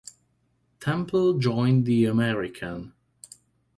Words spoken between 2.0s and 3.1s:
American.